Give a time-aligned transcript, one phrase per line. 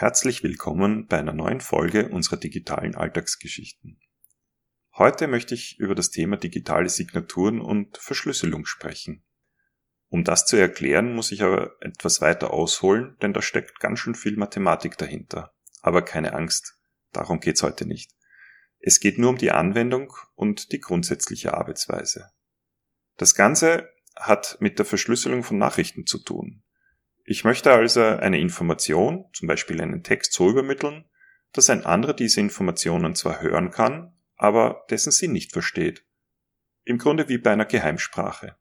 [0.00, 4.00] Herzlich willkommen bei einer neuen Folge unserer digitalen Alltagsgeschichten.
[4.96, 9.24] Heute möchte ich über das Thema digitale Signaturen und Verschlüsselung sprechen.
[10.06, 14.14] Um das zu erklären, muss ich aber etwas weiter ausholen, denn da steckt ganz schön
[14.14, 15.52] viel Mathematik dahinter.
[15.82, 16.78] Aber keine Angst,
[17.10, 18.12] darum geht's heute nicht.
[18.78, 22.30] Es geht nur um die Anwendung und die grundsätzliche Arbeitsweise.
[23.16, 26.62] Das Ganze hat mit der Verschlüsselung von Nachrichten zu tun.
[27.30, 31.04] Ich möchte also eine Information, zum Beispiel einen Text, so übermitteln,
[31.52, 36.06] dass ein anderer diese Informationen zwar hören kann, aber dessen Sinn nicht versteht.
[36.84, 38.56] Im Grunde wie bei einer Geheimsprache.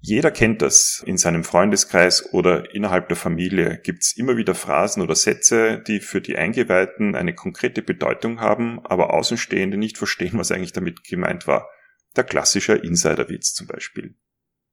[0.00, 1.02] Jeder kennt das.
[1.06, 6.20] In seinem Freundeskreis oder innerhalb der Familie gibt's immer wieder Phrasen oder Sätze, die für
[6.20, 11.70] die Eingeweihten eine konkrete Bedeutung haben, aber Außenstehende nicht verstehen, was eigentlich damit gemeint war.
[12.16, 14.14] Der klassische Insiderwitz zum Beispiel.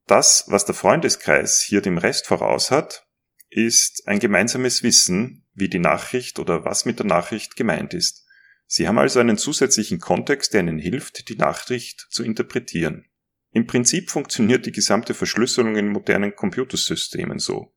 [0.05, 3.07] Das, was der Freundeskreis hier dem Rest voraus hat,
[3.49, 8.25] ist ein gemeinsames Wissen, wie die Nachricht oder was mit der Nachricht gemeint ist.
[8.65, 13.05] Sie haben also einen zusätzlichen Kontext, der ihnen hilft, die Nachricht zu interpretieren.
[13.51, 17.73] Im Prinzip funktioniert die gesamte Verschlüsselung in modernen Computersystemen so.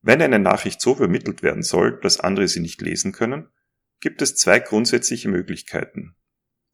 [0.00, 3.48] Wenn eine Nachricht so übermittelt werden soll, dass andere sie nicht lesen können,
[4.00, 6.14] gibt es zwei grundsätzliche Möglichkeiten.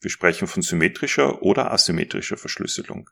[0.00, 3.08] Wir sprechen von symmetrischer oder asymmetrischer Verschlüsselung.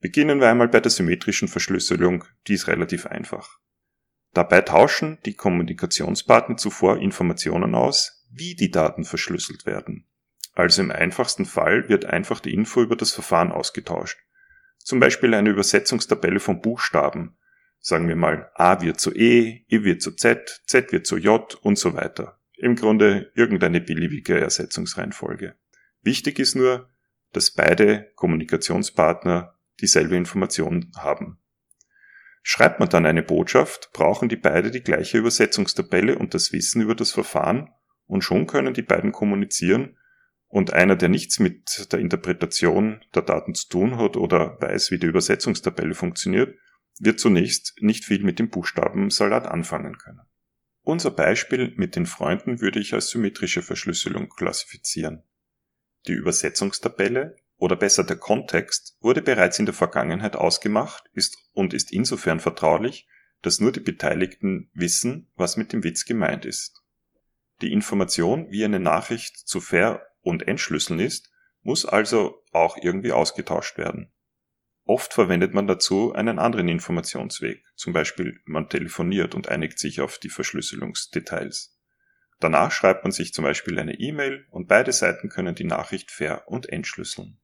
[0.00, 3.58] Beginnen wir einmal bei der symmetrischen Verschlüsselung, die ist relativ einfach.
[4.32, 10.06] Dabei tauschen die Kommunikationspartner zuvor Informationen aus, wie die Daten verschlüsselt werden.
[10.54, 14.18] Also im einfachsten Fall wird einfach die Info über das Verfahren ausgetauscht.
[14.78, 17.36] Zum Beispiel eine Übersetzungstabelle von Buchstaben.
[17.80, 21.54] Sagen wir mal, A wird zu E, E wird zu Z, Z wird zu J
[21.62, 22.40] und so weiter.
[22.56, 25.54] Im Grunde irgendeine beliebige Ersetzungsreihenfolge.
[26.02, 26.90] Wichtig ist nur,
[27.32, 31.38] dass beide Kommunikationspartner dieselbe Information haben.
[32.42, 36.94] Schreibt man dann eine Botschaft, brauchen die beide die gleiche Übersetzungstabelle und das Wissen über
[36.94, 37.70] das Verfahren
[38.06, 39.96] und schon können die beiden kommunizieren
[40.46, 44.98] und einer, der nichts mit der Interpretation der Daten zu tun hat oder weiß, wie
[44.98, 46.58] die Übersetzungstabelle funktioniert,
[46.98, 50.22] wird zunächst nicht viel mit dem Buchstabensalat anfangen können.
[50.82, 55.22] Unser Beispiel mit den Freunden würde ich als symmetrische Verschlüsselung klassifizieren.
[56.06, 61.92] Die Übersetzungstabelle oder besser der Kontext wurde bereits in der Vergangenheit ausgemacht ist und ist
[61.92, 63.08] insofern vertraulich,
[63.42, 66.82] dass nur die Beteiligten wissen, was mit dem Witz gemeint ist.
[67.60, 71.30] Die Information, wie eine Nachricht zu ver- und entschlüsseln ist,
[71.62, 74.12] muss also auch irgendwie ausgetauscht werden.
[74.84, 80.18] Oft verwendet man dazu einen anderen Informationsweg, zum Beispiel man telefoniert und einigt sich auf
[80.18, 81.76] die Verschlüsselungsdetails.
[82.40, 86.46] Danach schreibt man sich zum Beispiel eine E-Mail und beide Seiten können die Nachricht ver-
[86.46, 87.38] und entschlüsseln.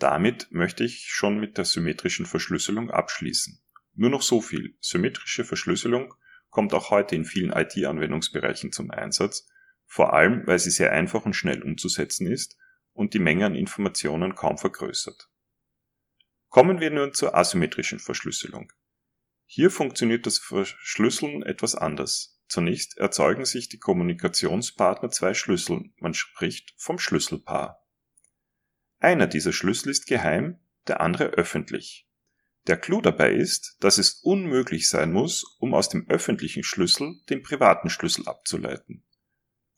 [0.00, 3.60] Damit möchte ich schon mit der symmetrischen Verschlüsselung abschließen.
[3.92, 4.74] Nur noch so viel.
[4.80, 6.14] Symmetrische Verschlüsselung
[6.48, 9.46] kommt auch heute in vielen IT-Anwendungsbereichen zum Einsatz,
[9.84, 12.56] vor allem weil sie sehr einfach und schnell umzusetzen ist
[12.94, 15.28] und die Menge an Informationen kaum vergrößert.
[16.48, 18.72] Kommen wir nun zur asymmetrischen Verschlüsselung.
[19.44, 22.40] Hier funktioniert das Verschlüsseln etwas anders.
[22.48, 27.79] Zunächst erzeugen sich die Kommunikationspartner zwei Schlüssel, man spricht vom Schlüsselpaar.
[29.00, 32.06] Einer dieser Schlüssel ist geheim, der andere öffentlich.
[32.66, 37.42] Der Clou dabei ist, dass es unmöglich sein muss, um aus dem öffentlichen Schlüssel den
[37.42, 39.02] privaten Schlüssel abzuleiten.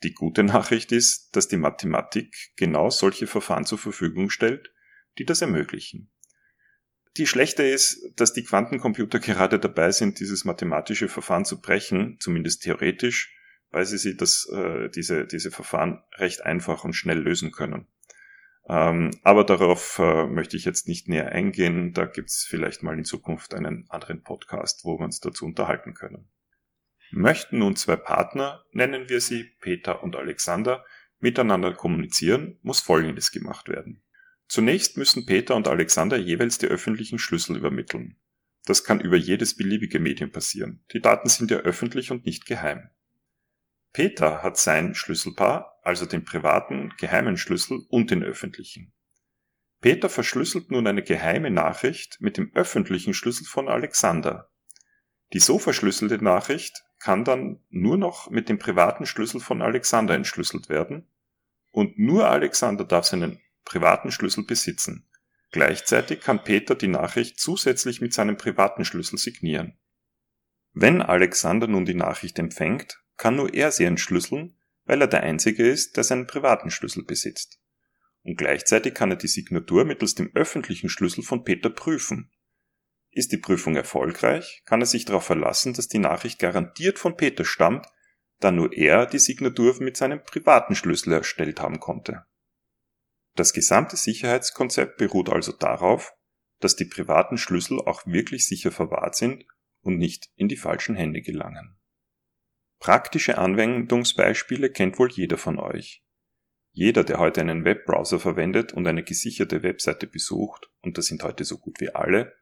[0.03, 4.73] Die gute Nachricht ist, dass die Mathematik genau solche Verfahren zur Verfügung stellt,
[5.19, 6.11] die das ermöglichen.
[7.17, 12.63] Die schlechte ist, dass die Quantencomputer gerade dabei sind, dieses mathematische Verfahren zu brechen, zumindest
[12.63, 13.37] theoretisch,
[13.71, 17.87] weil sie das, äh, diese, diese Verfahren recht einfach und schnell lösen können.
[18.69, 21.93] Ähm, aber darauf äh, möchte ich jetzt nicht näher eingehen.
[21.93, 25.95] Da gibt es vielleicht mal in Zukunft einen anderen Podcast, wo wir uns dazu unterhalten
[25.95, 26.29] können.
[27.11, 30.85] Möchten nun zwei Partner, nennen wir sie Peter und Alexander,
[31.19, 34.03] miteinander kommunizieren, muss Folgendes gemacht werden.
[34.49, 38.17] Zunächst müssen Peter und Alexander jeweils die öffentlichen Schlüssel übermitteln.
[38.65, 40.85] Das kann über jedes beliebige Medium passieren.
[40.93, 42.91] Die Daten sind ja öffentlich und nicht geheim.
[43.93, 48.93] Peter hat sein Schlüsselpaar, also den privaten, geheimen Schlüssel und den öffentlichen.
[49.81, 54.51] Peter verschlüsselt nun eine geheime Nachricht mit dem öffentlichen Schlüssel von Alexander.
[55.33, 60.69] Die so verschlüsselte Nachricht kann dann nur noch mit dem privaten Schlüssel von Alexander entschlüsselt
[60.69, 61.09] werden
[61.73, 65.09] und nur Alexander darf seinen privaten Schlüssel besitzen.
[65.51, 69.79] Gleichzeitig kann Peter die Nachricht zusätzlich mit seinem privaten Schlüssel signieren.
[70.73, 74.57] Wenn Alexander nun die Nachricht empfängt, kann nur er sie entschlüsseln,
[74.93, 77.59] weil er der Einzige ist, der seinen privaten Schlüssel besitzt.
[78.25, 82.31] Und gleichzeitig kann er die Signatur mittels dem öffentlichen Schlüssel von Peter prüfen.
[83.09, 87.47] Ist die Prüfung erfolgreich, kann er sich darauf verlassen, dass die Nachricht garantiert von Peter
[87.47, 87.87] stammt,
[88.39, 92.27] da nur er die Signatur mit seinem privaten Schlüssel erstellt haben konnte.
[93.35, 96.13] Das gesamte Sicherheitskonzept beruht also darauf,
[96.61, 99.47] dass die privaten Schlüssel auch wirklich sicher verwahrt sind
[99.81, 101.79] und nicht in die falschen Hände gelangen.
[102.83, 106.03] Praktische Anwendungsbeispiele kennt wohl jeder von euch.
[106.73, 111.45] Jeder, der heute einen Webbrowser verwendet und eine gesicherte Webseite besucht, und das sind heute
[111.45, 112.35] so gut wie alle,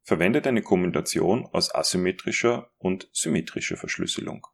[0.00, 4.46] verwendet eine Kombination aus asymmetrischer und symmetrischer Verschlüsselung.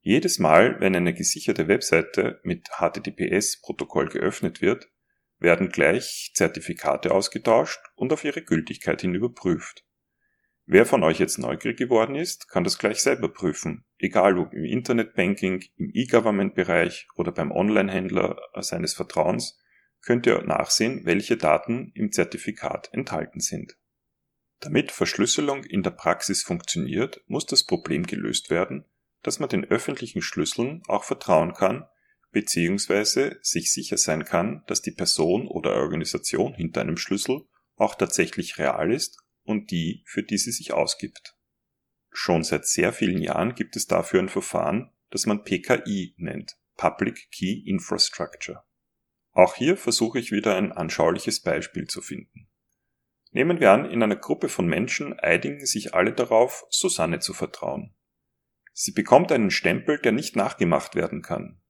[0.00, 4.88] Jedes Mal, wenn eine gesicherte Webseite mit HTTPS-Protokoll geöffnet wird,
[5.38, 9.84] werden gleich Zertifikate ausgetauscht und auf ihre Gültigkeit hin überprüft.
[10.72, 14.64] Wer von euch jetzt neugierig geworden ist, kann das gleich selber prüfen, egal ob im
[14.64, 19.58] Internetbanking, im E-Government-Bereich oder beim Online-Händler seines Vertrauens,
[20.00, 23.76] könnt ihr nachsehen, welche Daten im Zertifikat enthalten sind.
[24.60, 28.84] Damit Verschlüsselung in der Praxis funktioniert, muss das Problem gelöst werden,
[29.24, 31.88] dass man den öffentlichen Schlüsseln auch vertrauen kann,
[32.30, 37.40] beziehungsweise sich sicher sein kann, dass die Person oder Organisation hinter einem Schlüssel
[37.74, 39.20] auch tatsächlich real ist
[39.50, 41.36] und die, für die sie sich ausgibt.
[42.10, 47.30] Schon seit sehr vielen Jahren gibt es dafür ein Verfahren, das man PKI nennt, Public
[47.30, 48.64] Key Infrastructure.
[49.32, 52.48] Auch hier versuche ich wieder ein anschauliches Beispiel zu finden.
[53.32, 57.94] Nehmen wir an, in einer Gruppe von Menschen einigen sich alle darauf, Susanne zu vertrauen.
[58.72, 61.60] Sie bekommt einen Stempel, der nicht nachgemacht werden kann.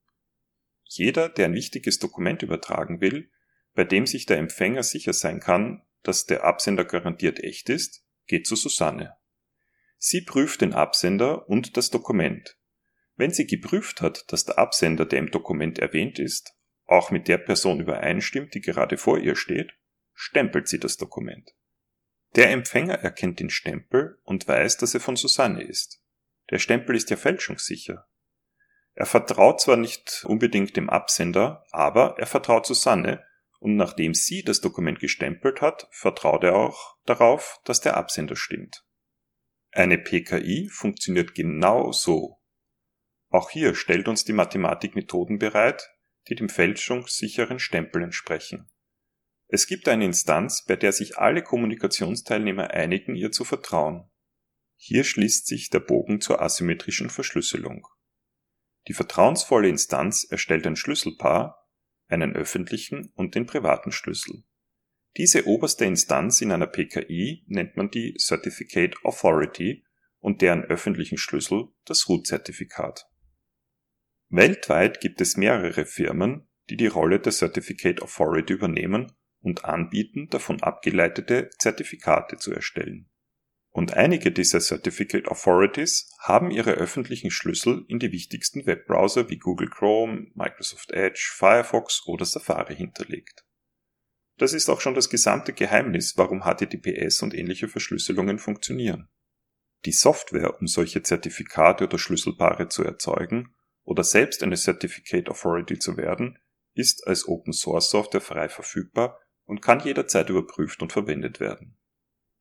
[0.85, 3.29] Jeder, der ein wichtiges Dokument übertragen will,
[3.73, 8.47] bei dem sich der Empfänger sicher sein kann, dass der Absender garantiert echt ist, geht
[8.47, 9.15] zu Susanne.
[9.97, 12.57] Sie prüft den Absender und das Dokument.
[13.15, 16.55] Wenn sie geprüft hat, dass der Absender, der im Dokument erwähnt ist,
[16.85, 19.73] auch mit der Person übereinstimmt, die gerade vor ihr steht,
[20.13, 21.55] stempelt sie das Dokument.
[22.35, 26.01] Der Empfänger erkennt den Stempel und weiß, dass er von Susanne ist.
[26.49, 28.07] Der Stempel ist ja fälschungssicher.
[28.93, 33.23] Er vertraut zwar nicht unbedingt dem Absender, aber er vertraut Susanne
[33.61, 38.83] und nachdem sie das Dokument gestempelt hat, vertraut er auch darauf, dass der Absender stimmt.
[39.71, 42.39] Eine PKI funktioniert genau so.
[43.29, 45.87] Auch hier stellt uns die Mathematik Methoden bereit,
[46.27, 48.67] die dem fälschungssicheren Stempel entsprechen.
[49.47, 54.09] Es gibt eine Instanz, bei der sich alle Kommunikationsteilnehmer einigen, ihr zu vertrauen.
[54.75, 57.85] Hier schließt sich der Bogen zur asymmetrischen Verschlüsselung.
[58.87, 61.60] Die vertrauensvolle Instanz erstellt ein Schlüsselpaar,
[62.11, 64.43] einen öffentlichen und den privaten Schlüssel.
[65.17, 69.83] Diese oberste Instanz in einer PKI nennt man die Certificate Authority
[70.19, 73.09] und deren öffentlichen Schlüssel das Root-Zertifikat.
[74.29, 79.11] Weltweit gibt es mehrere Firmen, die die Rolle der Certificate Authority übernehmen
[79.41, 83.10] und anbieten, davon abgeleitete Zertifikate zu erstellen.
[83.73, 89.69] Und einige dieser Certificate Authorities haben ihre öffentlichen Schlüssel in die wichtigsten Webbrowser wie Google
[89.69, 93.45] Chrome, Microsoft Edge, Firefox oder Safari hinterlegt.
[94.37, 99.07] Das ist auch schon das gesamte Geheimnis, warum HTTPS und ähnliche Verschlüsselungen funktionieren.
[99.85, 105.95] Die Software, um solche Zertifikate oder Schlüsselpaare zu erzeugen oder selbst eine Certificate Authority zu
[105.95, 106.37] werden,
[106.73, 111.77] ist als Open Source Software frei verfügbar und kann jederzeit überprüft und verwendet werden.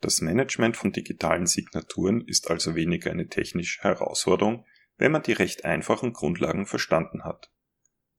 [0.01, 4.65] Das Management von digitalen Signaturen ist also weniger eine technische Herausforderung,
[4.97, 7.53] wenn man die recht einfachen Grundlagen verstanden hat.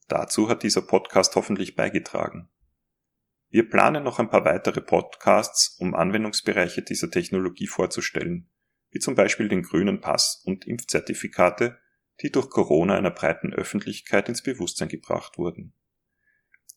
[0.08, 2.50] Dazu hat dieser Podcast hoffentlich beigetragen.
[3.50, 8.50] Wir planen noch ein paar weitere Podcasts, um Anwendungsbereiche dieser Technologie vorzustellen,
[8.91, 11.79] wie zum Beispiel den grünen Pass und Impfzertifikate,
[12.22, 15.74] die durch Corona einer breiten Öffentlichkeit ins Bewusstsein gebracht wurden.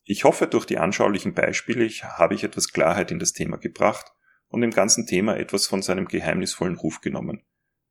[0.02, 4.13] Ich hoffe, durch die anschaulichen Beispiele habe ich etwas Klarheit in das Thema gebracht
[4.54, 7.42] und dem ganzen Thema etwas von seinem geheimnisvollen Ruf genommen.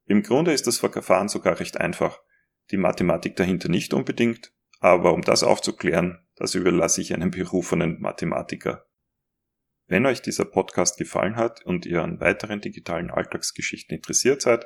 [0.06, 2.20] Im Grunde ist das Verfahren sogar recht einfach,
[2.72, 8.86] die Mathematik dahinter nicht unbedingt, aber um das aufzuklären, das überlasse ich einem berufenen Mathematiker.
[9.88, 14.66] Wenn euch dieser Podcast gefallen hat und ihr an weiteren digitalen Alltagsgeschichten interessiert seid,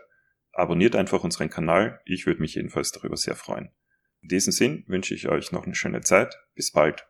[0.51, 3.71] abonniert einfach unseren Kanal, ich würde mich jedenfalls darüber sehr freuen.
[4.21, 7.07] In diesem Sinn wünsche ich euch noch eine schöne Zeit, bis bald.